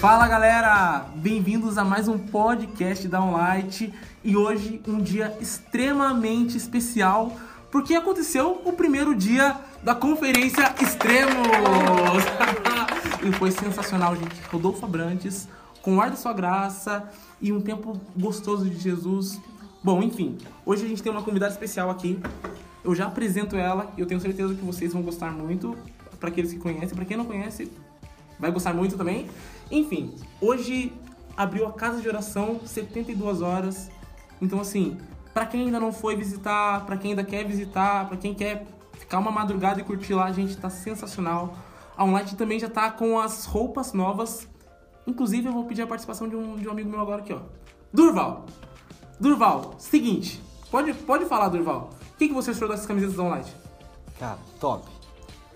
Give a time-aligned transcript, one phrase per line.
[0.00, 7.32] Fala galera, bem-vindos a mais um podcast da Onlight e hoje um dia extremamente especial
[7.70, 11.48] porque aconteceu o primeiro dia da conferência Extremos
[13.26, 14.36] e foi sensacional, gente.
[14.52, 15.48] Rodolfo Abrantes,
[15.80, 17.10] com o ar da sua graça
[17.40, 19.40] e um tempo gostoso de Jesus.
[19.82, 20.36] Bom, enfim,
[20.66, 22.20] hoje a gente tem uma convidada especial aqui.
[22.84, 25.74] Eu já apresento ela e eu tenho certeza que vocês vão gostar muito.
[26.20, 27.70] Para aqueles que conhecem, para quem não conhece,
[28.38, 29.28] vai gostar muito também.
[29.70, 30.92] Enfim, hoje
[31.36, 33.90] abriu a casa de oração 72 horas.
[34.40, 34.98] Então assim,
[35.34, 39.18] para quem ainda não foi visitar, para quem ainda quer visitar, para quem quer ficar
[39.18, 41.56] uma madrugada e curtir lá, a gente tá sensacional.
[41.96, 44.48] A Online também já tá com as roupas novas.
[45.06, 47.40] Inclusive, eu vou pedir a participação de um, de um amigo meu agora aqui, ó.
[47.92, 48.46] Durval!
[49.18, 51.90] Durval, seguinte, pode, pode falar, Durval.
[52.14, 53.46] O que, que você achou dessas camisetas da Online?
[54.18, 54.90] Cara, top.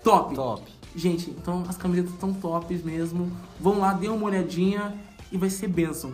[0.03, 0.33] Top!
[0.33, 0.80] Top.
[0.95, 3.31] Gente, então as camisetas estão tops mesmo.
[3.59, 4.93] Vão lá, dê uma olhadinha
[5.31, 6.13] e vai ser bênção.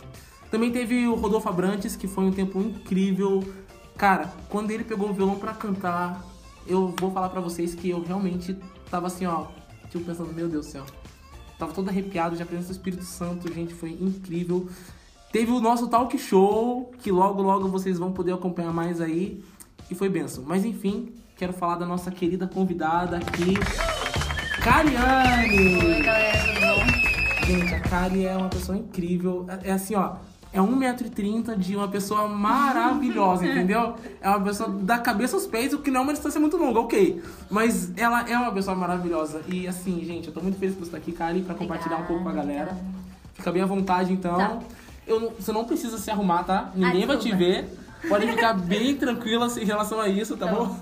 [0.52, 3.44] Também teve o Rodolfo Abrantes, que foi um tempo incrível.
[3.98, 6.24] Cara, quando ele pegou o violão para cantar,
[6.66, 8.56] eu vou falar para vocês que eu realmente
[8.90, 9.48] tava assim, ó,
[9.90, 10.86] tipo pensando, meu Deus do céu.
[11.58, 14.70] Tava todo arrepiado a presença do Espírito Santo, gente, foi incrível.
[15.32, 19.44] Teve o nosso talk show, que logo logo vocês vão poder acompanhar mais aí,
[19.90, 20.44] e foi benção.
[20.46, 23.56] Mas enfim, quero falar da nossa querida convidada aqui,
[24.68, 25.78] Cariane.
[25.78, 27.46] Oi, galera, tudo bom?
[27.46, 29.46] Gente, a Kari é uma pessoa incrível.
[29.48, 30.16] É é assim, ó.
[30.52, 33.96] É 1,30m de uma pessoa maravilhosa, entendeu?
[34.20, 36.82] É uma pessoa da cabeça aos pés, o que não é uma distância muito longa,
[36.82, 37.24] ok.
[37.50, 39.42] Mas ela é uma pessoa maravilhosa.
[39.48, 42.04] E assim, gente, eu tô muito feliz por você estar aqui, Kari, pra compartilhar um
[42.04, 42.78] pouco com a galera.
[43.36, 44.36] Fica bem à vontade, então.
[44.36, 44.60] Tá.
[45.08, 46.72] Eu você não precisa se arrumar, tá?
[46.76, 47.70] Ninguém vai te ver.
[48.08, 50.80] Pode ficar bem tranquila em relação a isso, tá Tá bom?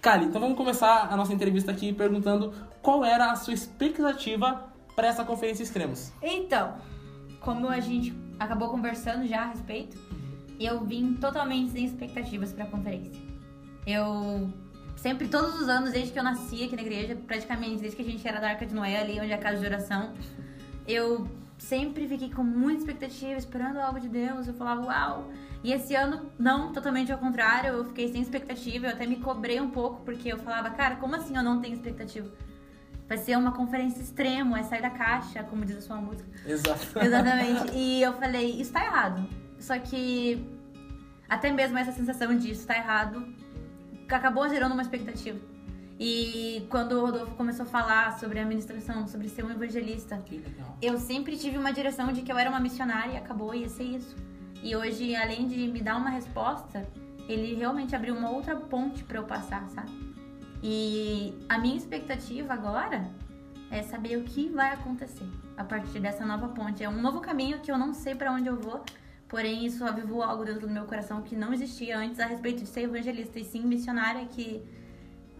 [0.00, 5.08] Kali, então vamos começar a nossa entrevista aqui perguntando qual era a sua expectativa para
[5.08, 6.12] essa conferência Extremos.
[6.22, 6.74] Então,
[7.40, 9.98] como a gente acabou conversando já a respeito,
[10.58, 13.12] eu vim totalmente sem expectativas pra conferência.
[13.86, 14.52] Eu
[14.96, 18.04] sempre, todos os anos, desde que eu nasci aqui na igreja, praticamente desde que a
[18.04, 20.12] gente era da Arca de Noé, ali onde é a casa de oração,
[20.86, 21.26] eu
[21.58, 24.46] sempre fiquei com muita expectativa, esperando algo de Deus.
[24.46, 25.30] Eu falava, uau!
[25.62, 29.60] E esse ano, não, totalmente ao contrário, eu fiquei sem expectativa, eu até me cobrei
[29.60, 32.30] um pouco, porque eu falava, cara, como assim eu não tenho expectativa?
[33.08, 36.28] Vai ser uma conferência extremo, é sair da caixa, como diz a sua música.
[36.46, 36.98] Exato.
[36.98, 37.72] Exatamente.
[37.74, 39.26] E eu falei, isso tá errado.
[39.58, 40.46] Só que
[41.28, 43.34] até mesmo essa sensação de isso tá errado
[44.16, 45.38] acabou gerando uma expectativa.
[45.98, 50.22] E quando o Rodolfo começou a falar sobre a administração, sobre ser um evangelista,
[50.80, 53.82] eu sempre tive uma direção de que eu era uma missionária e acabou, ia ser
[53.82, 54.14] isso.
[54.62, 56.88] E hoje, além de me dar uma resposta,
[57.28, 59.90] ele realmente abriu uma outra ponte pra eu passar, sabe?
[60.62, 63.10] E a minha expectativa agora
[63.70, 65.26] é saber o que vai acontecer
[65.56, 66.82] a partir dessa nova ponte.
[66.82, 68.84] É um novo caminho que eu não sei pra onde eu vou,
[69.28, 72.68] porém isso avivou algo dentro do meu coração que não existia antes a respeito de
[72.68, 74.64] ser evangelista e sim missionária, que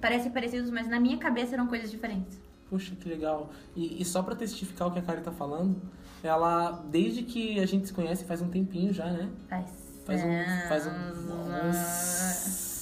[0.00, 2.38] parecem parecidos, mas na minha cabeça eram coisas diferentes.
[2.70, 3.50] Puxa, que legal.
[3.74, 5.80] E, e só pra testificar o que a Kari tá falando,
[6.22, 9.30] ela, desde que a gente se conhece faz um tempinho já, né?
[9.48, 9.70] Faz.
[10.04, 10.68] Faz um.
[10.68, 11.68] Faz um.
[11.68, 12.78] uns-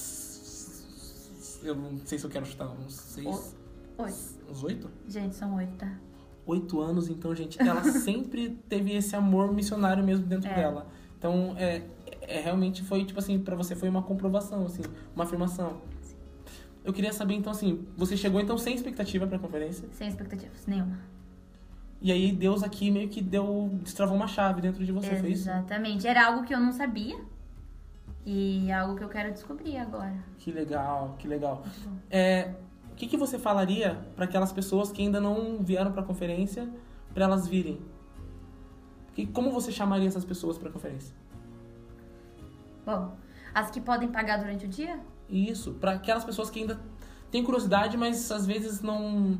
[1.63, 3.55] eu não sei se eu quero chutar uns seis.
[3.97, 4.13] Oi.
[4.49, 4.89] Uns oito?
[5.07, 5.91] Gente, são oito, tá?
[6.45, 10.53] Oito anos, então, gente, ela sempre teve esse amor missionário mesmo dentro É.
[10.55, 10.87] dela.
[11.17, 11.81] Então, é,
[12.21, 14.83] é realmente foi, tipo assim, pra você foi uma comprovação, assim,
[15.15, 15.81] uma afirmação.
[16.87, 20.97] Eu queria saber, então, assim, você chegou então sem expectativa pra conferência, Sem expectativas, nenhuma.
[22.01, 25.41] e aí Deus aqui meio que deu, destravou uma chave dentro de você, fez?
[25.41, 26.07] Exatamente.
[26.07, 27.19] Era algo que eu não sabia.
[28.25, 30.15] E algo que eu quero descobrir agora.
[30.37, 31.61] Que legal, que legal.
[32.09, 32.53] É,
[32.89, 36.69] o que, que você falaria para aquelas pessoas que ainda não vieram para a conferência,
[37.13, 37.81] para elas virem?
[39.13, 41.13] Que, como você chamaria essas pessoas para a conferência?
[42.85, 43.13] Bom,
[43.53, 44.97] as que podem pagar durante o dia?
[45.29, 46.79] Isso, para aquelas pessoas que ainda
[47.31, 49.39] têm curiosidade, mas às vezes não,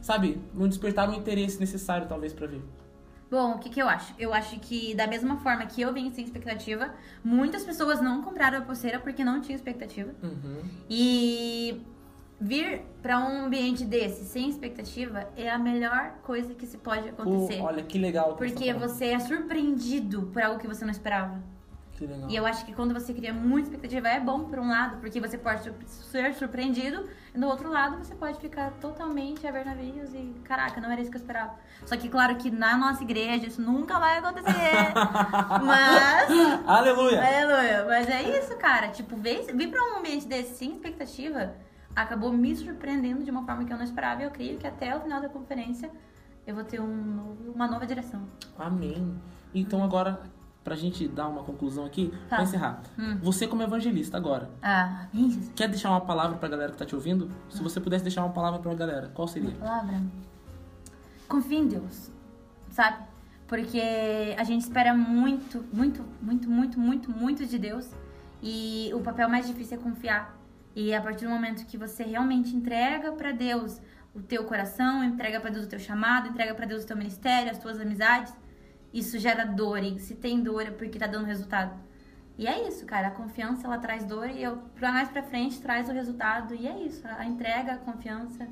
[0.00, 2.62] sabe, não despertaram o interesse necessário talvez para vir.
[3.30, 4.14] Bom, o que, que eu acho?
[4.18, 8.58] Eu acho que da mesma forma que eu vim sem expectativa, muitas pessoas não compraram
[8.58, 10.10] a pulseira porque não tinham expectativa.
[10.22, 10.62] Uhum.
[10.88, 11.82] E
[12.40, 17.60] vir pra um ambiente desse sem expectativa é a melhor coisa que se pode acontecer.
[17.60, 18.34] olha que legal.
[18.34, 21.42] que porque você, tá você é surpreendido por algo que você não esperava.
[22.28, 25.20] E eu acho que quando você cria muita expectativa é bom por um lado, porque
[25.20, 30.12] você pode ser surpreendido, e do outro lado você pode ficar totalmente a ver navios
[30.14, 31.54] e caraca, não era isso que eu esperava.
[31.86, 34.52] Só que claro que na nossa igreja isso nunca vai acontecer.
[35.64, 36.30] mas
[36.66, 37.20] Aleluia!
[37.22, 37.84] Aleluia.
[37.86, 38.88] Mas é isso, cara.
[38.88, 41.54] Tipo, vir, vir pra um ambiente desse sem expectativa
[41.96, 44.22] acabou me surpreendendo de uma forma que eu não esperava.
[44.22, 45.90] E eu creio que até o final da conferência
[46.46, 48.22] eu vou ter um novo- uma nova direção.
[48.58, 49.14] Amém.
[49.54, 50.20] Então agora,
[50.68, 52.36] pra gente dar uma conclusão aqui, Tá.
[52.36, 52.82] pra encerrar.
[52.98, 53.16] Hum.
[53.22, 55.50] Você como evangelista agora, Ah, Jesus.
[55.56, 57.30] quer deixar uma palavra pra galera que tá te ouvindo?
[57.48, 59.52] Se você pudesse deixar uma palavra pra galera, qual seria?
[59.52, 60.02] palavra.
[61.26, 62.10] Confie em Deus,
[62.70, 62.98] sabe?
[63.46, 63.80] Porque
[64.38, 67.90] a gente espera muito, muito, muito, muito, muito, muito de Deus.
[68.42, 70.36] E o papel mais difícil é confiar.
[70.76, 73.80] E a partir do momento que você realmente entrega pra Deus
[74.14, 77.50] o teu coração, entrega pra Deus o teu chamado, entrega pra Deus o teu ministério,
[77.50, 78.34] as tuas amizades,
[78.92, 79.82] isso gera dor.
[79.82, 81.78] E se tem dor é porque tá dando resultado.
[82.36, 83.08] E é isso, cara.
[83.08, 86.54] A confiança ela traz dor e eu, mais pra frente traz o resultado.
[86.54, 87.02] E é isso.
[87.06, 88.48] A entrega, a confiança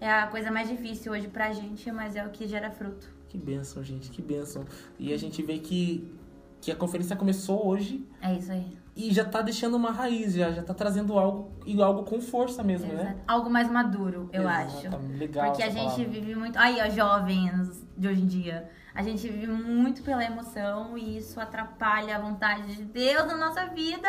[0.00, 3.08] é a coisa mais difícil hoje pra gente, mas é o que gera fruto.
[3.28, 4.64] Que bênção, gente, que bênção.
[4.98, 6.14] E a gente vê que,
[6.60, 8.76] que a conferência começou hoje É isso aí.
[8.96, 12.62] e já tá deixando uma raiz, já, já tá trazendo algo, e algo com força
[12.64, 13.02] mesmo, né?
[13.02, 13.20] Exato.
[13.28, 14.78] Algo mais maduro, eu acho.
[14.86, 15.16] Exatamente.
[15.18, 16.04] Legal Porque a essa gente palavra.
[16.08, 16.58] vive muito.
[16.58, 18.68] Aí, ó, jovens de hoje em dia.
[18.94, 23.66] A gente vive muito pela emoção e isso atrapalha a vontade de Deus na nossa
[23.66, 24.08] vida.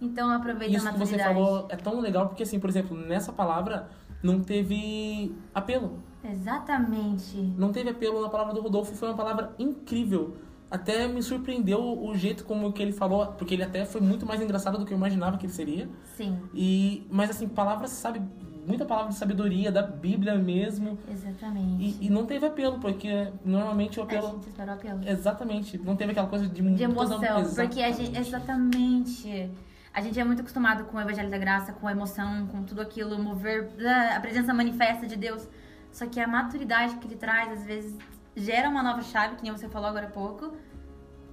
[0.00, 1.34] Então aproveita Isso a que você maturidade.
[1.46, 3.88] falou é tão legal porque, assim, por exemplo, nessa palavra
[4.22, 6.02] não teve apelo.
[6.22, 7.36] Exatamente.
[7.56, 10.36] Não teve apelo na palavra do Rodolfo, foi uma palavra incrível.
[10.74, 14.40] Até me surpreendeu o jeito como que ele falou, porque ele até foi muito mais
[14.42, 15.88] engraçado do que eu imaginava que ele seria.
[16.16, 18.20] Sim, E, mas assim, palavras, sabe,
[18.66, 20.98] muita palavra de sabedoria, da Bíblia mesmo.
[21.08, 21.96] exatamente.
[22.00, 24.26] E, e não teve apelo, porque normalmente o A apelo.
[24.32, 25.00] gente espera o apelo.
[25.08, 27.20] Exatamente, não teve aquela coisa de de emoção.
[27.20, 29.28] toda- Porque a gente, Exatamente.
[29.28, 29.50] exatamente.
[29.92, 32.80] A gente é muito acostumado com o Evangelho da Graça, com a emoção, com tudo
[32.80, 35.46] aquilo, mover ah, a presença manifesta de Deus.
[35.92, 37.96] Só que a maturidade que ele traz, às vezes,
[38.36, 40.52] gera uma nova chave, que nem você falou agora há pouco.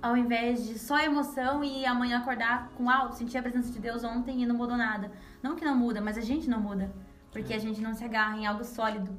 [0.02, 3.80] Ao invés de só emoção e amanhã acordar com, ah, eu senti a presença de
[3.80, 5.12] Deus ontem e não mudou nada.
[5.44, 6.92] Não que não muda, mas a gente não muda.
[7.32, 9.16] Porque a gente não se agarra em algo sólido.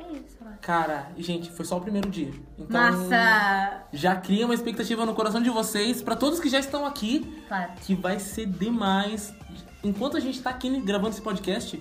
[0.00, 0.58] É isso, eu acho.
[0.60, 2.32] Cara, gente, foi só o primeiro dia.
[2.58, 3.84] Então, Massa!
[3.92, 7.72] já cria uma expectativa no coração de vocês, pra todos que já estão aqui, Claro.
[7.80, 9.34] que vai ser demais.
[9.82, 11.80] Enquanto a gente tá aqui gravando esse podcast,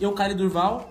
[0.00, 0.90] eu, Kari Durval,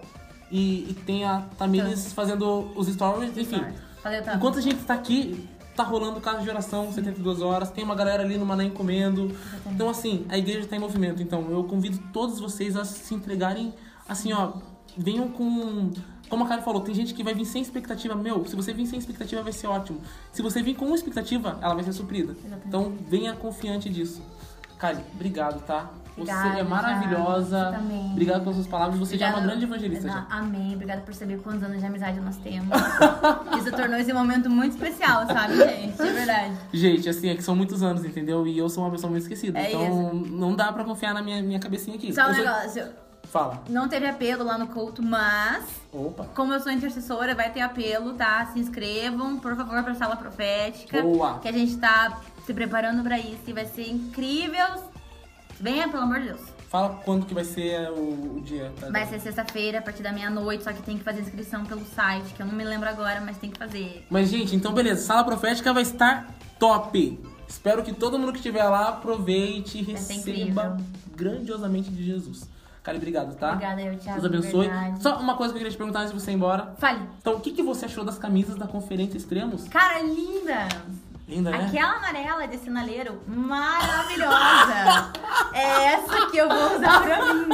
[0.54, 3.66] e, e tem a Tamires fazendo os stories, enfim.
[4.04, 4.36] Valeu, Tam.
[4.36, 8.22] Enquanto a gente tá aqui, tá rolando casa de oração, 72 horas, tem uma galera
[8.22, 9.36] ali no Mané comendo.
[9.66, 11.24] Então, assim, a igreja tá em movimento.
[11.24, 13.74] Então, eu convido todos vocês a se entregarem,
[14.08, 14.54] assim, ó,
[14.96, 15.92] venham com.
[16.30, 18.14] Como a Karen falou, tem gente que vai vir sem expectativa.
[18.14, 20.02] Meu, se você vir sem expectativa, vai ser ótimo.
[20.32, 22.34] Se você vir com uma expectativa, ela vai ser suprida.
[22.34, 22.68] Exatamente.
[22.68, 24.22] Então, venha confiante disso.
[24.78, 25.92] Karen, obrigado, tá?
[26.16, 27.66] Você Obrigada, é maravilhosa.
[27.72, 28.12] Você também.
[28.12, 29.00] Obrigado pelas suas palavras.
[29.00, 30.08] Você já é uma Obrigada- grande evangelista.
[30.08, 30.28] Já.
[30.30, 30.74] Amém.
[30.76, 32.70] Obrigada por saber quantos anos de amizade nós temos.
[33.58, 36.02] Isso tornou esse momento muito especial, sabe, gente?
[36.02, 36.56] É verdade.
[36.72, 38.46] Gente, assim, é que são muitos anos, entendeu?
[38.46, 39.58] E eu sou uma pessoa muito esquecida.
[39.60, 42.14] É então, não dá pra confiar na minha, minha cabecinha aqui.
[42.14, 42.86] Só um sou- negócio.
[43.24, 43.64] Fala.
[43.68, 46.26] Não teve apelo lá no culto, mas Opa.
[46.36, 48.46] como eu sou intercessora, vai ter apelo, tá?
[48.54, 51.02] Se inscrevam, por favor, pra sala profética.
[51.02, 51.40] Boa.
[51.40, 54.68] Que a gente tá se preparando pra isso e vai ser incrível.
[55.60, 56.42] Venha, pelo amor de Deus.
[56.70, 58.72] Fala quando que vai ser o, o dia.
[58.80, 58.90] Tá?
[58.90, 62.34] Vai ser sexta-feira, a partir da meia-noite, só que tem que fazer inscrição pelo site,
[62.34, 64.06] que eu não me lembro agora, mas tem que fazer.
[64.10, 65.06] Mas, gente, então beleza.
[65.06, 67.20] Sala profética vai estar top.
[67.48, 70.78] Espero que todo mundo que estiver lá aproveite e ser receba
[71.16, 72.50] grandiosamente de Jesus.
[72.82, 73.52] Cara, obrigado, tá?
[73.54, 74.22] Obrigada, eu, Thiago.
[74.22, 74.68] Deus abençoe.
[74.68, 75.02] verdade.
[75.04, 76.74] Só uma coisa que eu queria te perguntar antes de você ir embora.
[76.80, 77.08] Fale.
[77.22, 79.68] Então, o que, que você achou das camisas da Conferência Extremos?
[79.70, 80.68] Cara, linda!
[81.28, 81.66] Linda, né?
[81.68, 85.12] Aquela amarela de sinaleiro, maravilhosa!
[85.54, 87.50] é essa que eu vou usar pra mim.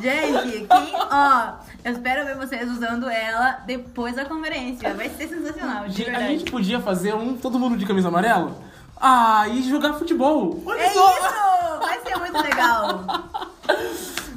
[0.00, 1.52] Gente, quem, ó,
[1.82, 4.92] eu espero ver vocês usando ela depois da conferência.
[4.94, 6.38] Vai ser sensacional, de Gente, a verdade.
[6.38, 8.54] gente podia fazer um todo mundo de camisa amarela?
[9.00, 10.62] Ah, e jogar futebol.
[10.66, 11.10] Olha É só.
[11.14, 11.78] isso!
[11.80, 13.04] Vai ser muito legal.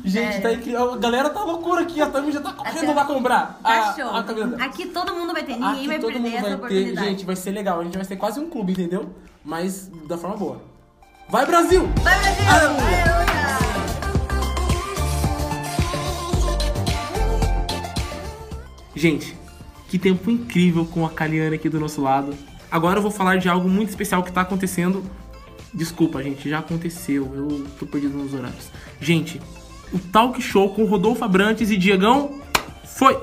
[0.03, 0.39] Gente, É.
[0.41, 0.93] tá incrível.
[0.93, 2.01] A galera tá loucura aqui.
[2.01, 4.09] A Tami já tá correndo Até- lá comprar Tá a, show.
[4.15, 4.63] a camisa dela.
[4.65, 6.55] Aqui todo mundo vai ter, ninguém Aqui vai todo perder mundo essa vai ter.
[6.57, 7.07] oportunidade.
[7.09, 7.79] Gente, vai ser legal.
[7.79, 9.09] A gente vai ser quase um clube, entendeu?
[9.45, 10.61] Mas da forma boa.
[11.29, 11.87] Vai, Brasil!
[12.01, 12.49] Vai, Brasil!
[12.49, 13.03] Aleluia!
[13.03, 13.33] Aleluia!
[18.95, 19.35] Gente,
[19.89, 22.35] que tempo incrível com a Kaliane aqui do nosso lado.
[22.69, 25.03] Agora eu vou falar de algo muito especial que tá acontecendo.
[25.73, 27.31] Desculpa, gente, já aconteceu.
[27.35, 28.69] Eu tô perdido nos horários.
[29.01, 29.41] Gente,
[29.93, 32.41] o talk show com Rodolfo Abrantes e Diegão
[32.83, 33.21] foi!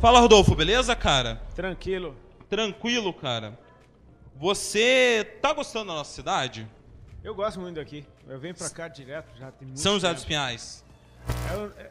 [0.00, 1.40] Fala, Rodolfo, beleza, cara?
[1.54, 2.16] Tranquilo.
[2.48, 3.56] Tranquilo, cara.
[4.34, 6.66] Você tá gostando da nossa cidade?
[7.22, 8.04] Eu gosto muito daqui.
[8.26, 10.24] Eu venho pra cá direto, já tem muito São José dos.
[10.24, 10.84] Pinhais.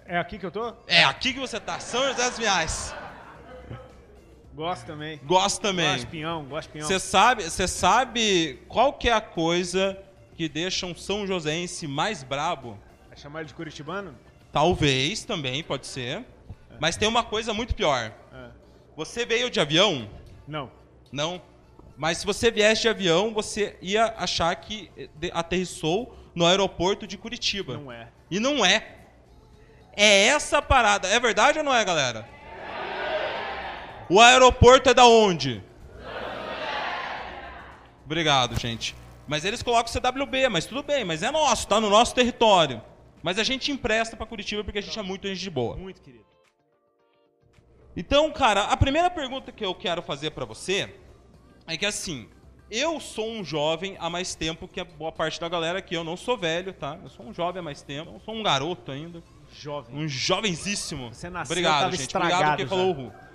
[0.06, 0.74] É, é aqui que eu tô?
[0.88, 2.94] É aqui que você tá, São José dos Pinhais.
[4.62, 5.20] Gosto também.
[5.24, 5.88] Gosto também.
[5.88, 6.88] Gosto de pinhão, gosto de pinhão.
[6.88, 9.98] Você sabe, você sabe qual que é a coisa
[10.36, 12.78] que deixa um São Joséense mais brabo?
[13.08, 14.16] Vai chamar ele de curitibano?
[14.52, 16.24] Talvez também, pode ser.
[16.80, 18.14] Mas tem uma coisa muito pior.
[18.32, 18.50] É.
[18.96, 20.08] Você veio de avião?
[20.48, 20.70] Não.
[21.12, 21.42] Não.
[21.98, 27.18] Mas se você viesse de avião, você ia achar que eh, aterrissou no aeroporto de
[27.18, 27.80] Curitiba.
[27.80, 28.10] Não é.
[28.30, 28.96] E não é.
[29.94, 31.08] É essa a parada.
[31.08, 32.30] É verdade ou não é, galera?
[34.12, 35.64] O aeroporto é da onde?
[38.04, 38.94] Obrigado, gente.
[39.26, 42.82] Mas eles colocam CWB, mas tudo bem, mas é nosso, tá no nosso território.
[43.24, 45.78] Mas a gente empresta pra Curitiba porque a gente é muito gente de boa.
[45.78, 46.26] Muito querido.
[47.96, 50.94] Então, cara, a primeira pergunta que eu quero fazer pra você
[51.66, 52.28] é que assim,
[52.70, 55.96] eu sou um jovem há mais tempo que a boa parte da galera aqui.
[55.96, 57.00] Eu não sou velho, tá?
[57.02, 58.12] Eu sou um jovem há mais tempo.
[58.16, 59.24] Eu sou um garoto ainda.
[59.54, 59.96] Jovem.
[59.96, 61.14] Um jovenzíssimo.
[61.14, 62.18] Você nasceu, Obrigado, gente.
[62.18, 62.68] Obrigado porque já.
[62.68, 63.31] falou o Ru.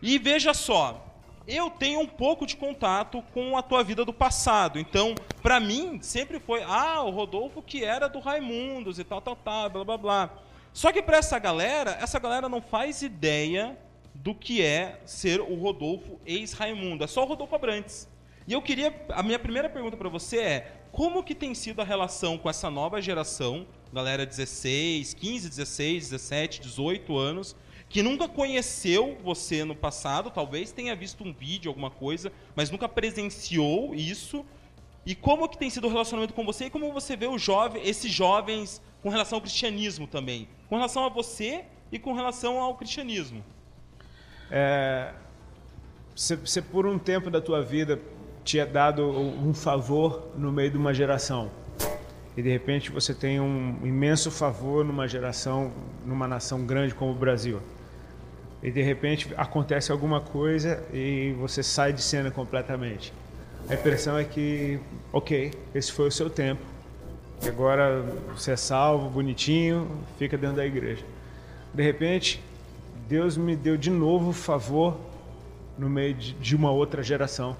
[0.00, 1.04] E veja só,
[1.46, 4.78] eu tenho um pouco de contato com a tua vida do passado.
[4.78, 9.34] Então, pra mim, sempre foi, ah, o Rodolfo que era do Raimundos e tal, tal,
[9.36, 10.30] tal, blá, blá, blá.
[10.72, 13.76] Só que pra essa galera, essa galera não faz ideia
[14.14, 17.04] do que é ser o Rodolfo ex-Raimundo.
[17.04, 18.08] É só o Rodolfo Abrantes.
[18.46, 21.84] E eu queria, a minha primeira pergunta pra você é, como que tem sido a
[21.84, 27.56] relação com essa nova geração, galera 16, 15, 16, 17, 18 anos,
[27.88, 32.88] que nunca conheceu você no passado, talvez tenha visto um vídeo, alguma coisa, mas nunca
[32.88, 34.44] presenciou isso.
[35.06, 37.82] E como que tem sido o relacionamento com você e como você vê o jovem,
[37.82, 40.48] esses jovens com relação ao cristianismo também?
[40.68, 43.42] Com relação a você e com relação ao cristianismo.
[44.50, 45.14] É,
[46.14, 47.98] você, você, por um tempo da tua vida,
[48.44, 51.50] tinha dado um favor no meio de uma geração.
[52.36, 55.72] E de repente você tem um imenso favor numa geração,
[56.04, 57.60] numa nação grande como o Brasil.
[58.62, 63.12] E de repente acontece alguma coisa e você sai de cena completamente.
[63.68, 64.80] A impressão é que,
[65.12, 66.62] ok, esse foi o seu tempo.
[67.42, 68.02] E agora
[68.34, 69.88] você é salvo, bonitinho,
[70.18, 71.04] fica dentro da igreja.
[71.72, 72.42] De repente,
[73.08, 74.98] Deus me deu de novo favor
[75.78, 77.56] no meio de, uma outra geração.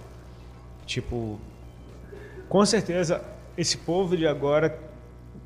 [0.85, 1.39] Tipo,
[2.49, 3.23] com certeza
[3.57, 4.79] esse povo de agora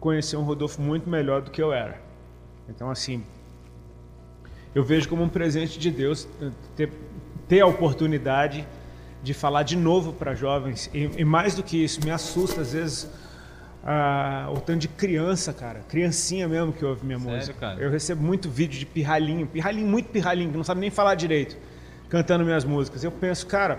[0.00, 2.00] conheceu um Rodolfo muito melhor do que eu era.
[2.68, 3.24] Então, assim,
[4.74, 6.26] eu vejo como um presente de Deus
[6.76, 6.90] ter,
[7.48, 8.66] ter a oportunidade
[9.22, 10.90] de falar de novo para jovens.
[10.92, 13.08] E, e, mais do que isso, me assusta às vezes
[13.84, 15.80] ah, o tanto de criança, cara.
[15.88, 17.54] Criancinha mesmo que ouve minha Sério, música.
[17.58, 17.80] cara?
[17.80, 21.56] Eu recebo muito vídeo de pirralhinho, pirralhinho, muito pirralhinho, que não sabe nem falar direito,
[22.08, 23.04] cantando minhas músicas.
[23.04, 23.78] Eu penso, cara,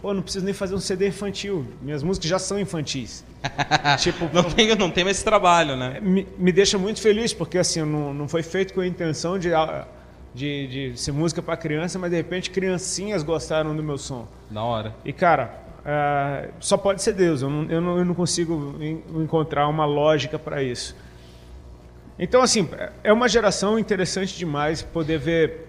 [0.00, 1.66] pô, não preciso nem fazer um CD infantil.
[1.80, 3.24] Minhas músicas já são infantis.
[3.98, 6.00] tipo, não tem, não tem mais esse trabalho, né?
[6.00, 9.50] Me, me deixa muito feliz, porque assim, não, não foi feito com a intenção de,
[10.36, 14.28] de, de ser música para criança, mas de repente criancinhas gostaram do meu som.
[14.50, 14.94] Da hora.
[15.02, 18.76] E cara, uh, só pode ser Deus, eu não, eu não, eu não consigo
[19.18, 20.94] encontrar uma lógica para isso.
[22.18, 22.68] Então, assim,
[23.02, 25.68] é uma geração interessante demais poder ver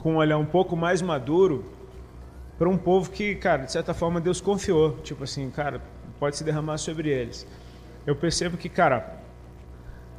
[0.00, 1.64] com um olhar um pouco mais maduro
[2.58, 4.98] para um povo que, cara, de certa forma Deus confiou.
[5.02, 5.80] Tipo assim, cara,
[6.18, 7.46] pode se derramar sobre eles.
[8.06, 9.18] Eu percebo que, cara,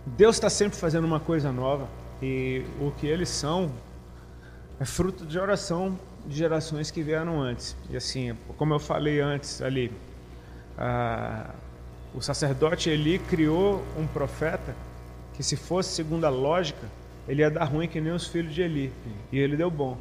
[0.05, 1.88] Deus está sempre fazendo uma coisa nova
[2.22, 3.72] e o que eles são
[4.80, 7.76] é fruto de oração de gerações que vieram antes.
[7.90, 9.92] E assim, como eu falei antes ali,
[10.78, 11.50] ah,
[12.14, 14.76] o sacerdote Eli criou um profeta
[15.34, 16.88] que se fosse segundo a lógica,
[17.28, 18.92] ele ia dar ruim que nem os filhos de Eli.
[19.32, 19.98] E ele deu bom.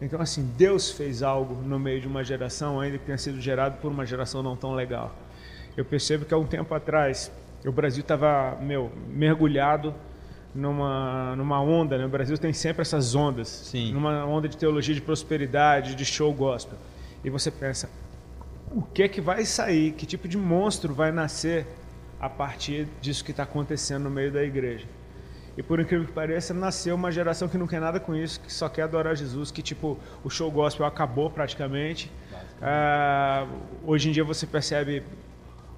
[0.00, 3.76] Então, assim, Deus fez algo no meio de uma geração, ainda que tenha sido gerado
[3.78, 5.14] por uma geração não tão legal.
[5.76, 7.30] Eu percebo que há um tempo atrás,
[7.64, 9.94] o Brasil estava, meu, mergulhado
[10.54, 12.04] numa, numa onda, né?
[12.04, 13.48] O Brasil tem sempre essas ondas.
[13.48, 13.92] Sim.
[13.92, 16.78] Numa onda de teologia de prosperidade, de show gospel.
[17.24, 17.88] E você pensa,
[18.70, 19.92] o que é que vai sair?
[19.92, 21.66] Que tipo de monstro vai nascer
[22.20, 24.86] a partir disso que está acontecendo no meio da igreja?
[25.56, 28.50] E por incrível que pareça, nasceu uma geração que não quer nada com isso, que
[28.52, 32.10] só quer adorar Jesus, que tipo, o show gospel acabou praticamente.
[32.60, 33.46] Ah,
[33.84, 35.02] hoje em dia você percebe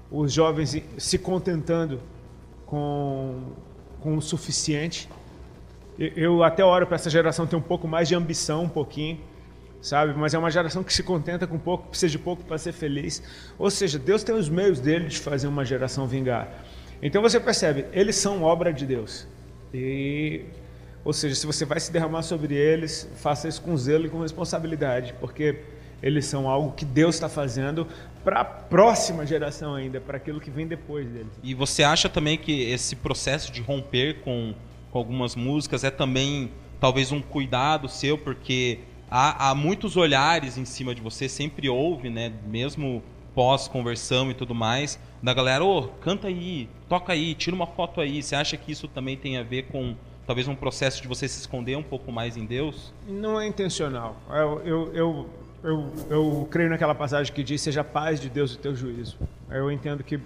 [0.09, 1.99] os jovens se contentando
[2.65, 3.53] com,
[4.05, 5.09] com o suficiente.
[5.97, 9.19] Eu até oro para essa geração ter um pouco mais de ambição, um pouquinho,
[9.81, 10.13] sabe?
[10.15, 13.23] Mas é uma geração que se contenta com pouco, precisa de pouco para ser feliz.
[13.57, 16.47] Ou seja, Deus tem os meios dele de fazer uma geração vingar.
[17.01, 19.27] Então você percebe, eles são obra de Deus.
[19.73, 20.43] E,
[21.03, 24.21] ou seja, se você vai se derramar sobre eles, faça isso com zelo e com
[24.21, 25.63] responsabilidade, porque
[26.01, 27.87] eles são algo que Deus está fazendo
[28.23, 31.31] para a próxima geração ainda, para aquilo que vem depois deles.
[31.43, 34.53] E você acha também que esse processo de romper com,
[34.91, 40.65] com algumas músicas é também talvez um cuidado seu, porque há, há muitos olhares em
[40.65, 42.33] cima de você, sempre houve, né?
[42.47, 43.03] Mesmo
[43.35, 48.23] pós-conversão e tudo mais, da galera, ô, canta aí, toca aí, tira uma foto aí.
[48.23, 51.39] Você acha que isso também tem a ver com talvez um processo de você se
[51.39, 52.93] esconder um pouco mais em Deus?
[53.07, 54.15] Não é intencional.
[54.29, 55.29] Eu, eu, eu,
[55.65, 59.17] eu, eu creio naquela passagem que diz: Seja paz de Deus o teu juízo.
[59.49, 60.19] Eu entendo que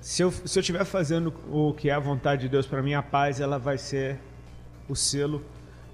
[0.00, 2.94] se eu se eu estiver fazendo o que é a vontade de Deus para mim,
[2.94, 4.18] a paz ela vai ser
[4.88, 5.44] o selo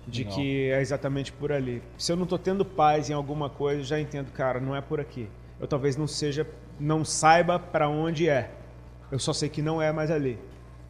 [0.07, 0.37] de Legal.
[0.37, 1.83] que é exatamente por ali.
[1.97, 5.01] Se eu não estou tendo paz em alguma coisa, já entendo, cara, não é por
[5.01, 5.29] aqui.
[5.61, 6.47] Eu talvez não seja,
[6.79, 8.51] não saiba para onde é.
[9.11, 10.39] Eu só sei que não é mais ali.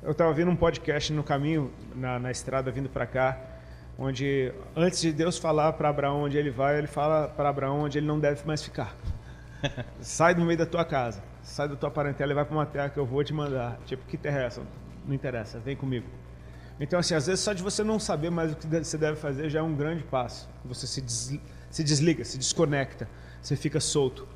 [0.03, 3.41] Eu estava vendo um podcast no caminho, na, na estrada vindo para cá,
[3.99, 7.99] onde antes de Deus falar para Abraão onde ele vai, ele fala para Abraão onde
[7.99, 8.97] ele não deve mais ficar.
[10.01, 12.89] sai do meio da tua casa, sai da tua parentela e vai para uma terra
[12.89, 13.79] que eu vou te mandar.
[13.85, 14.63] Tipo, que terra é essa?
[15.07, 16.07] Não interessa, vem comigo.
[16.81, 19.51] Então, assim, às vezes só de você não saber mais o que você deve fazer
[19.51, 20.49] já é um grande passo.
[20.65, 21.41] Você se, des-
[21.71, 23.09] se desliga, se desconecta,
[23.43, 24.29] você fica solto.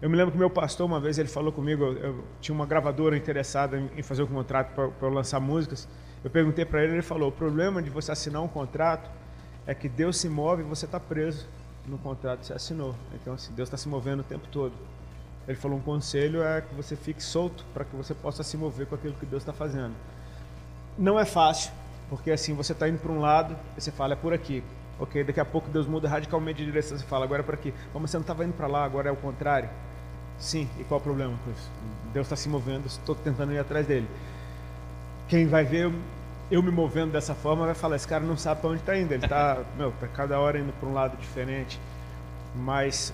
[0.00, 2.66] Eu me lembro que meu pastor, uma vez, ele falou comigo, eu, eu tinha uma
[2.66, 5.86] gravadora interessada em, em fazer um contrato para eu lançar músicas.
[6.24, 9.10] Eu perguntei para ele, ele falou, o problema de você assinar um contrato
[9.66, 11.46] é que Deus se move e você está preso
[11.86, 12.94] no contrato que você assinou.
[13.14, 14.72] Então, assim, Deus está se movendo o tempo todo.
[15.48, 18.86] Ele falou, um conselho é que você fique solto para que você possa se mover
[18.86, 19.94] com aquilo que Deus está fazendo.
[20.96, 21.72] Não é fácil,
[22.08, 24.62] porque assim, você está indo para um lado e você fala, é por aqui.
[25.00, 27.74] Ok, daqui a pouco Deus muda radicalmente de direção, você fala, agora é por aqui.
[27.92, 29.68] Mas você não estava indo para lá, agora é o contrário.
[30.38, 31.70] Sim, e qual o problema com isso?
[32.12, 34.06] Deus está se movendo, estou tentando ir atrás dele.
[35.28, 35.90] Quem vai ver
[36.50, 39.12] eu, me movendo dessa forma vai falar, esse cara não sabe para onde está indo,
[39.14, 41.80] ele está, meu, tá cada hora indo para um lado diferente.
[42.54, 43.12] Mas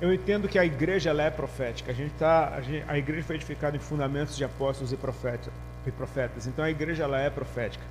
[0.00, 1.90] eu entendo que a igreja ela é profética.
[1.92, 5.52] A gente tá, a, gente- a igreja foi edificada em fundamentos de apóstolos e profetas,
[5.86, 6.46] e profetas.
[6.46, 7.84] Então a igreja ela é profética.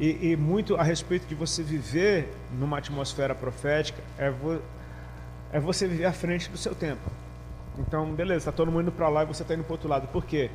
[0.00, 4.60] E, e muito a respeito de você viver numa atmosfera profética é, vo,
[5.52, 7.10] é você viver à frente do seu tempo.
[7.78, 10.08] Então, beleza, está todo mundo indo para lá e você está indo para outro lado.
[10.08, 10.50] Por quê?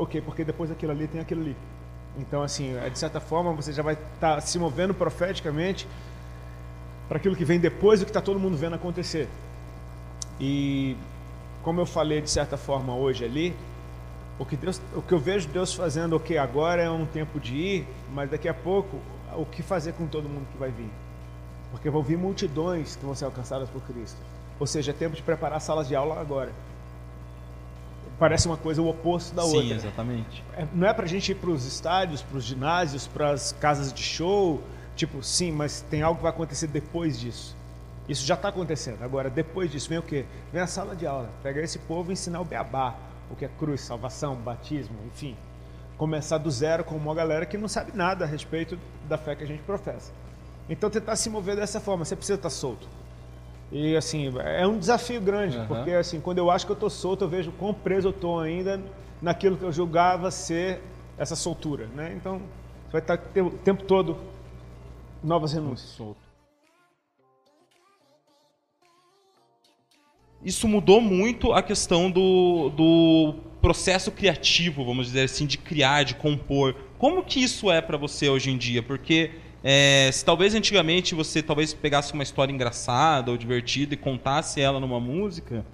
[0.00, 1.54] Ok, porque depois daquilo ali tem aquilo ali.
[2.16, 5.86] Então, assim, é, de certa forma, você já vai estar se movendo profeticamente
[7.06, 9.28] para aquilo que vem depois do que está todo mundo vendo acontecer.
[10.40, 10.96] E
[11.62, 13.54] como eu falei de certa forma hoje ali,
[14.38, 17.54] o que, Deus, o que eu vejo Deus fazendo, ok, agora é um tempo de
[17.54, 18.96] ir, mas daqui a pouco,
[19.36, 20.88] o que fazer com todo mundo que vai vir?
[21.72, 24.16] Porque vão vir multidões que vão ser alcançadas por Cristo.
[24.58, 26.54] Ou seja, é tempo de preparar salas de aula agora.
[28.20, 29.74] Parece uma coisa o oposto da Sim, outra.
[29.76, 30.44] exatamente.
[30.54, 34.62] É, não é pra gente ir pros estádios, pros ginásios, pras casas de show,
[34.94, 37.56] tipo, sim, mas tem algo que vai acontecer depois disso.
[38.06, 39.02] Isso já está acontecendo.
[39.02, 40.26] Agora, depois disso, vem o quê?
[40.52, 41.30] Vem a sala de aula.
[41.42, 42.94] Pegar esse povo e ensinar o beabá,
[43.30, 45.34] o que é cruz, salvação, batismo, enfim.
[45.96, 48.78] Começar do zero com uma galera que não sabe nada a respeito
[49.08, 50.12] da fé que a gente professa.
[50.68, 52.04] Então, tentar se mover dessa forma.
[52.04, 52.86] Você precisa estar solto.
[53.72, 55.66] E, assim, é um desafio grande, Aham.
[55.66, 58.40] porque, assim, quando eu acho que eu estou solto, eu vejo quão preso eu estou
[58.40, 58.80] ainda
[59.22, 60.80] naquilo que eu julgava ser
[61.16, 62.12] essa soltura, né?
[62.16, 62.40] Então,
[62.86, 64.16] você vai estar o tempo todo
[65.22, 65.96] novas renúncias.
[70.42, 76.14] Isso mudou muito a questão do, do processo criativo, vamos dizer assim, de criar, de
[76.14, 76.74] compor.
[76.98, 78.82] Como que isso é para você hoje em dia?
[78.82, 84.60] Porque é, se talvez antigamente você talvez pegasse uma história engraçada ou divertida e contasse
[84.60, 85.64] ela numa música,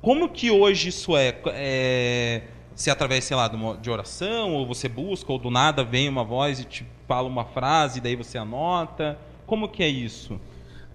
[0.00, 1.36] como que hoje isso é?
[1.46, 2.42] é
[2.74, 3.50] se através, sei lá,
[3.80, 7.44] de, oração, ou você busca, ou do nada vem uma voz e te fala uma
[7.44, 9.18] frase, e daí você anota.
[9.46, 10.40] Como que é isso?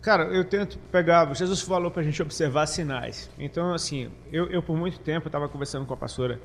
[0.01, 1.31] Cara, eu tento pegar.
[1.35, 3.29] Jesus falou pra gente observar sinais.
[3.37, 6.41] Então, assim, eu, eu por muito tempo estava conversando com a pastora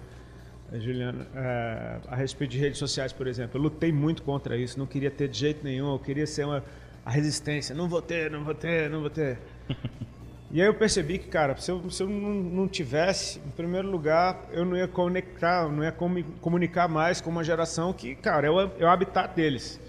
[0.79, 3.59] Juliana eh, a respeito de redes sociais, por exemplo.
[3.59, 6.63] Eu lutei muito contra isso, não queria ter de jeito nenhum, eu queria ser uma,
[7.05, 7.75] a resistência.
[7.75, 9.39] Não vou ter, não vou ter, não vou ter.
[10.53, 13.89] E aí eu percebi que, cara, se eu, se eu não, não tivesse, em primeiro
[13.89, 18.49] lugar, eu não ia conectar, não ia comu- comunicar mais com uma geração que, cara,
[18.49, 19.81] é o, é o habitat deles.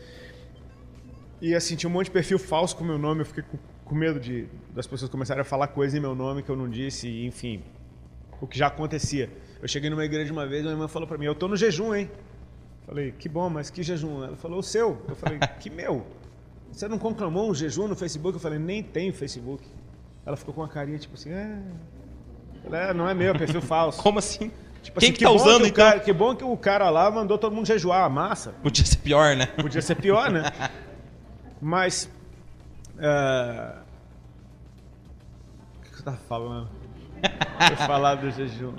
[1.41, 3.95] E assim, tinha um monte de perfil falso com meu nome, eu fiquei com, com
[3.95, 7.07] medo de das pessoas começarem a falar coisa em meu nome que eu não disse,
[7.07, 7.63] e, enfim,
[8.41, 9.29] o que já acontecia.
[9.61, 11.93] Eu cheguei numa igreja uma vez, minha irmã falou pra mim, eu tô no jejum,
[11.95, 12.09] hein?
[12.85, 14.23] Falei, que bom, mas que jejum?
[14.23, 15.01] Ela falou, o seu.
[15.07, 16.05] Eu falei, que meu?
[16.71, 18.35] Você não conclamou um jejum no Facebook?
[18.35, 19.63] Eu falei, nem tem Facebook.
[20.25, 21.59] Ela ficou com uma carinha tipo assim, é...
[22.63, 24.01] Falei, "É, não é meu, é perfil falso.
[24.03, 24.51] Como assim?
[24.83, 25.85] Tipo Quem assim, que tá usando, o então?
[25.85, 28.51] cara- que bom que o cara lá mandou todo mundo jejuar a massa.
[28.63, 29.45] Podia ser pior, né?
[29.47, 30.43] Podia ser pior, né?
[31.61, 32.09] Mas.
[32.97, 33.75] é,
[35.79, 36.69] O que você tava falando?
[37.87, 38.73] Falar do jejum.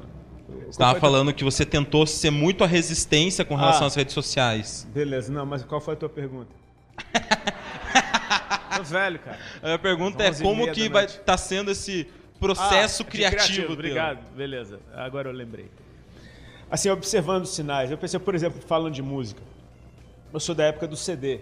[0.49, 3.87] Você estava falando que você tentou ser muito a resistência com relação Ah.
[3.87, 4.87] às redes sociais.
[4.93, 6.51] Beleza, não, mas qual foi a tua pergunta?
[8.77, 9.39] Tô velho, cara.
[9.75, 12.07] A pergunta é como que vai estar sendo esse
[12.41, 13.73] processo Ah, de criativo, teu.
[13.73, 14.81] Obrigado, beleza.
[14.95, 15.71] Agora eu lembrei.
[16.71, 17.91] Assim, observando os sinais.
[17.91, 19.43] Eu pensei, por exemplo, falando de música.
[20.33, 21.41] Eu sou da época do CD.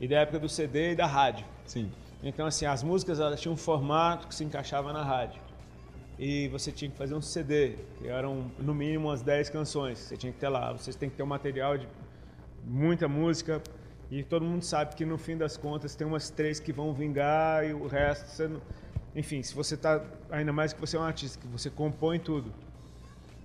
[0.00, 1.44] E da época do CD e da rádio.
[1.66, 1.90] Sim.
[2.22, 5.40] Então, assim, as músicas elas tinham um formato que se encaixava na rádio.
[6.22, 9.98] E você tinha que fazer um CD, que eram no mínimo umas 10 canções.
[9.98, 10.70] Você tinha que ter lá.
[10.70, 11.88] Vocês têm que ter um material de
[12.62, 13.62] muita música.
[14.10, 17.66] E todo mundo sabe que no fim das contas tem umas três que vão vingar
[17.66, 18.60] e o resto você não...
[19.16, 20.04] Enfim, se você tá.
[20.30, 22.52] Ainda mais que você é um artista, que você compõe tudo.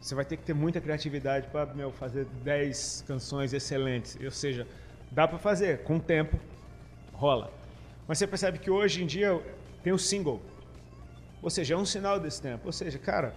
[0.01, 4.17] Você vai ter que ter muita criatividade para fazer 10 canções excelentes.
[4.21, 4.67] Ou seja,
[5.11, 6.37] dá para fazer, com o tempo
[7.13, 7.53] rola.
[8.05, 9.41] Mas você percebe que hoje em dia
[9.81, 10.41] tem o single.
[11.45, 12.63] Ou seja, é um sinal desse tempo.
[12.65, 13.35] Ou seja, cara,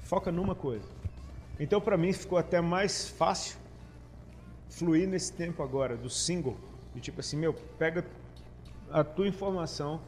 [0.00, 0.88] foca numa coisa.
[1.60, 3.58] Então, para mim, ficou até mais fácil
[4.70, 6.56] fluir nesse tempo agora, do single.
[6.94, 8.06] De tipo assim, meu, pega
[8.90, 10.00] a tua informação,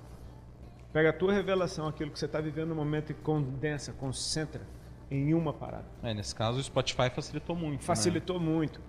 [0.90, 4.62] pega a tua revelação, aquilo que você está vivendo no momento e condensa, concentra
[5.10, 5.84] em uma parada.
[6.02, 7.80] É, nesse caso o Spotify facilitou muito.
[7.80, 7.86] né?
[7.86, 8.80] Facilitou muito.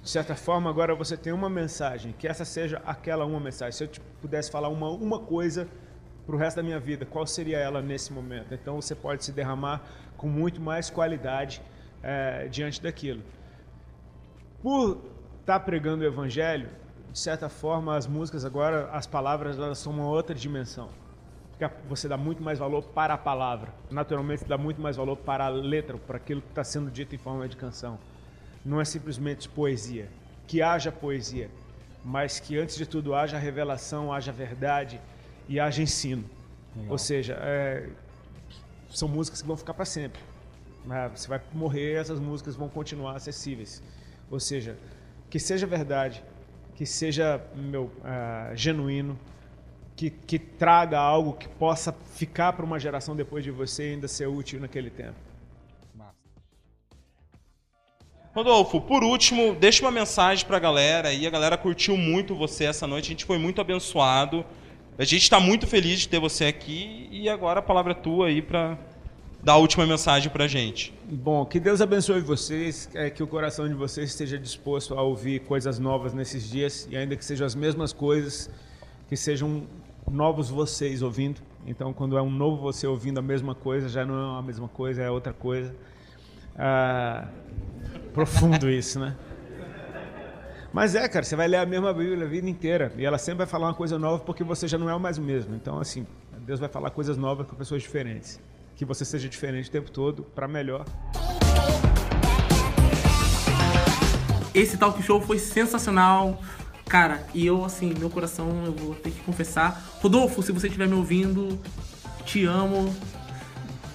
[0.00, 3.72] De certa forma, agora você tem uma mensagem, que essa seja aquela uma mensagem.
[3.72, 5.68] Se eu te pudesse falar uma, uma coisa
[6.28, 8.52] para o resto da minha vida, qual seria ela nesse momento?
[8.52, 9.80] Então você pode se derramar
[10.14, 11.62] com muito mais qualidade
[12.02, 13.22] eh, diante daquilo.
[14.62, 15.00] Por
[15.40, 16.68] estar pregando o evangelho,
[17.10, 20.90] de certa forma, as músicas agora, as palavras, elas são uma outra dimensão.
[21.56, 23.72] Porque você dá muito mais valor para a palavra.
[23.90, 27.14] Naturalmente, você dá muito mais valor para a letra, para aquilo que está sendo dito
[27.14, 27.98] em forma de canção.
[28.62, 30.10] Não é simplesmente poesia.
[30.46, 31.48] Que haja poesia,
[32.04, 35.00] mas que antes de tudo haja revelação, haja verdade
[35.48, 36.24] e haja ensino.
[36.76, 36.92] Legal.
[36.92, 37.88] Ou seja, é,
[38.90, 40.20] são músicas que vão ficar para sempre.
[40.84, 41.10] né?
[41.14, 43.82] Você vai morrer, essas músicas vão continuar acessíveis.
[44.30, 44.76] Ou seja,
[45.30, 46.22] que seja verdade,
[46.74, 49.18] que seja meu ah, genuíno,
[49.96, 54.06] que, que traga algo que possa ficar para uma geração depois de você e ainda
[54.06, 55.16] ser útil naquele tempo.
[58.34, 61.26] Rodolfo, por último, deixa uma mensagem pra galera aí.
[61.26, 64.44] A galera curtiu muito você essa noite, a gente foi muito abençoado.
[64.98, 68.26] A gente está muito feliz de ter você aqui e agora a palavra é tua
[68.26, 68.76] aí pra
[69.40, 70.92] dar a última mensagem pra gente.
[71.08, 75.42] Bom, que Deus abençoe vocês, é, que o coração de vocês esteja disposto a ouvir
[75.42, 78.50] coisas novas nesses dias e ainda que sejam as mesmas coisas,
[79.08, 79.68] que sejam
[80.10, 81.40] novos vocês ouvindo.
[81.64, 84.66] Então, quando é um novo você ouvindo a mesma coisa, já não é a mesma
[84.66, 85.72] coisa, é outra coisa.
[86.56, 87.28] Ah,
[88.12, 89.14] profundo isso, né?
[90.72, 93.38] Mas é, cara, você vai ler a mesma Bíblia a vida inteira e ela sempre
[93.38, 95.54] vai falar uma coisa nova porque você já não é mais o mesmo.
[95.54, 96.06] Então, assim,
[96.40, 98.40] Deus vai falar coisas novas com pessoas diferentes.
[98.76, 100.84] Que você seja diferente o tempo todo, para melhor.
[104.54, 106.40] Esse talk show foi sensacional.
[106.86, 109.98] Cara, e eu, assim, meu coração, eu vou ter que confessar.
[110.00, 111.58] Rodolfo, se você estiver me ouvindo,
[112.24, 112.94] te amo.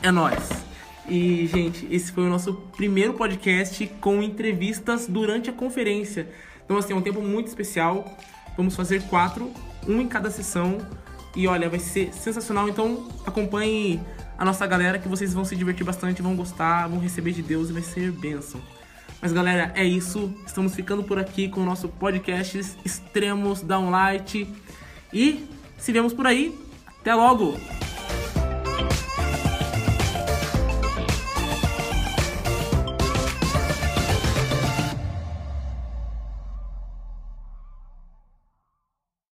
[0.02, 0.50] É nóis.
[1.08, 6.30] E, gente, esse foi o nosso primeiro podcast com entrevistas durante a conferência.
[6.74, 8.18] Então, assim, é um tempo muito especial.
[8.58, 9.52] Vamos fazer quatro,
[9.88, 10.80] um em cada sessão.
[11.36, 12.68] E olha, vai ser sensacional.
[12.68, 14.02] Então, acompanhe
[14.40, 17.70] a nossa galera que vocês vão se divertir bastante, vão gostar, vão receber de Deus
[17.70, 18.60] e vai ser bênção.
[19.22, 20.34] Mas galera, é isso.
[20.48, 24.52] Estamos ficando por aqui com o nosso podcast Extremos Downlight.
[25.14, 26.58] E se vemos por aí,
[27.02, 27.56] até logo!